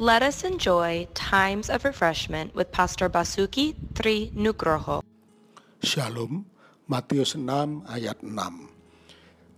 Let 0.00 0.24
us 0.24 0.48
enjoy 0.48 1.12
times 1.12 1.68
of 1.68 1.84
refreshment 1.84 2.56
with 2.56 2.72
Pastor 2.72 3.12
Basuki 3.12 3.76
Tri 3.92 4.32
Nugroho. 4.32 5.04
Shalom, 5.84 6.48
Matius 6.88 7.36
6 7.36 7.84
ayat 7.84 8.24
6. 8.24 8.32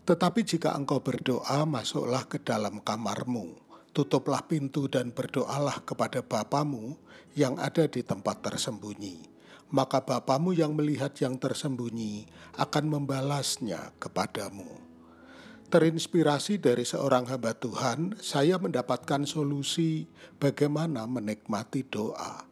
Tetapi 0.02 0.42
jika 0.42 0.74
engkau 0.74 0.98
berdoa, 0.98 1.62
masuklah 1.62 2.26
ke 2.26 2.42
dalam 2.42 2.82
kamarmu, 2.82 3.54
tutuplah 3.94 4.42
pintu 4.42 4.90
dan 4.90 5.14
berdoalah 5.14 5.78
kepada 5.86 6.26
Bapamu 6.26 6.99
yang 7.38 7.54
ada 7.63 7.87
di 7.87 8.03
tempat 8.03 8.43
tersembunyi. 8.43 9.22
Maka 9.71 10.03
Bapamu 10.03 10.59
yang 10.59 10.74
melihat 10.74 11.15
yang 11.22 11.38
tersembunyi 11.38 12.27
akan 12.59 12.90
membalasnya 12.90 13.95
kepadamu. 14.03 14.92
Terinspirasi 15.72 16.60
dari 16.60 16.84
seorang 16.84 17.32
hamba 17.32 17.56
Tuhan, 17.56 18.20
saya 18.20 18.60
mendapatkan 18.60 19.24
solusi 19.24 20.04
bagaimana 20.36 21.09
menikmati 21.09 21.88
doa. 21.88 22.44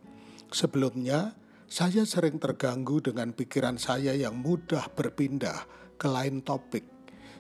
Sebelumnya, 0.49 1.37
saya 1.69 2.09
sering 2.09 2.41
terganggu 2.41 3.05
dengan 3.05 3.37
pikiran 3.37 3.77
saya 3.77 4.17
yang 4.17 4.41
mudah 4.41 4.89
berpindah 4.97 5.69
ke 6.01 6.09
lain 6.09 6.41
topik, 6.41 6.89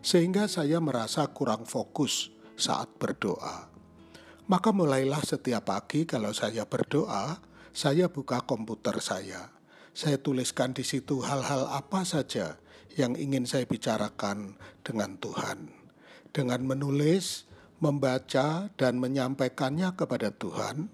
sehingga 0.04 0.52
saya 0.52 0.84
merasa 0.84 1.24
kurang 1.32 1.64
fokus 1.64 2.28
saat 2.60 2.92
berdoa. 3.00 3.72
Maka 4.52 4.76
mulailah 4.76 5.24
setiap 5.24 5.72
pagi 5.72 6.04
kalau 6.04 6.36
saya 6.36 6.68
berdoa, 6.68 7.40
saya 7.72 8.12
buka 8.12 8.44
komputer 8.44 9.00
saya. 9.00 9.48
Saya 9.90 10.22
tuliskan 10.22 10.70
di 10.70 10.86
situ 10.86 11.20
hal-hal 11.20 11.66
apa 11.66 12.06
saja 12.06 12.62
yang 12.94 13.18
ingin 13.18 13.46
saya 13.46 13.66
bicarakan 13.66 14.54
dengan 14.86 15.18
Tuhan. 15.18 15.70
Dengan 16.30 16.62
menulis, 16.62 17.50
membaca, 17.82 18.70
dan 18.78 19.02
menyampaikannya 19.02 19.98
kepada 19.98 20.30
Tuhan, 20.30 20.90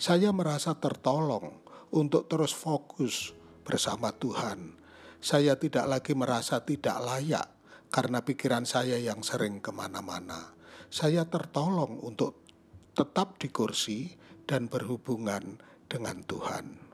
saya 0.00 0.32
merasa 0.32 0.72
tertolong 0.80 1.60
untuk 1.92 2.24
terus 2.30 2.56
fokus 2.56 3.36
bersama 3.66 4.16
Tuhan. 4.16 4.80
Saya 5.20 5.60
tidak 5.60 5.84
lagi 5.84 6.16
merasa 6.16 6.64
tidak 6.64 6.96
layak 7.04 7.48
karena 7.92 8.24
pikiran 8.24 8.64
saya 8.64 8.96
yang 8.96 9.20
sering 9.20 9.60
ke 9.60 9.74
mana-mana. 9.74 10.56
Saya 10.88 11.28
tertolong 11.28 12.00
untuk 12.00 12.48
tetap 12.96 13.36
di 13.36 13.52
kursi 13.52 14.08
dan 14.48 14.72
berhubungan 14.72 15.60
dengan 15.84 16.24
Tuhan. 16.24 16.87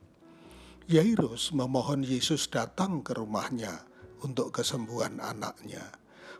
Yairus 0.85 1.57
memohon 1.57 2.05
Yesus 2.05 2.53
datang 2.53 3.01
ke 3.01 3.17
rumahnya 3.17 3.89
untuk 4.21 4.53
kesembuhan 4.53 5.17
anaknya. 5.17 5.81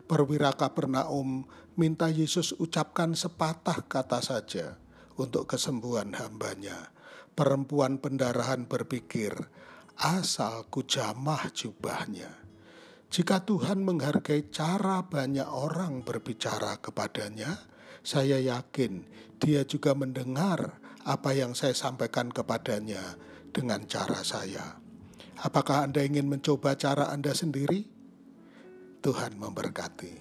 Perwira 0.05 0.53
Kapernaum 0.53 1.49
minta 1.73 2.13
Yesus 2.13 2.53
ucapkan 2.61 3.17
sepatah 3.17 3.81
kata 3.89 4.21
saja 4.21 4.77
untuk 5.17 5.49
kesembuhan 5.49 6.13
hambanya. 6.13 6.93
Perempuan 7.33 7.97
pendarahan 7.97 8.69
berpikir, 8.69 9.33
asal 9.97 10.69
kujamah 10.69 11.49
jubahnya. 11.49 12.29
Jika 13.09 13.49
Tuhan 13.49 13.81
menghargai 13.81 14.53
cara 14.53 15.01
banyak 15.09 15.49
orang 15.49 16.05
berbicara 16.05 16.77
kepadanya, 16.85 17.65
saya 18.05 18.37
yakin 18.37 19.09
dia 19.41 19.65
juga 19.65 19.97
mendengar 19.97 20.77
apa 21.01 21.33
yang 21.33 21.57
saya 21.57 21.73
sampaikan 21.73 22.29
kepadanya 22.29 23.17
dengan 23.55 23.87
cara 23.87 24.19
saya. 24.19 24.75
Apakah 25.39 25.87
Anda 25.87 26.03
ingin 26.03 26.27
mencoba 26.27 26.75
cara 26.75 27.07
Anda 27.07 27.31
sendiri? 27.31 27.87
Tuhan 28.99 29.39
memberkati. 29.39 30.19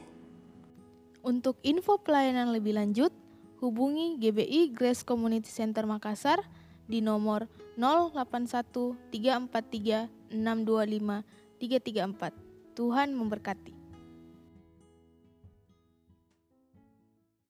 Untuk 1.27 1.59
info 1.67 1.99
pelayanan 1.99 2.55
lebih 2.55 2.79
lanjut, 2.79 3.11
hubungi 3.59 4.23
GBI 4.23 4.71
Grace 4.71 5.03
Community 5.03 5.51
Center 5.51 5.83
Makassar 5.83 6.39
di 6.87 7.03
nomor 7.03 7.51
081 7.75 8.95
343 9.11 10.31
625 10.31 11.27
334. 11.59 12.79
Tuhan 12.79 13.09
memberkati. 13.19 13.74